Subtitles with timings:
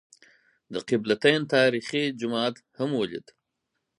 [0.73, 3.27] د قبله تین تاریخي جومات هم ولېد.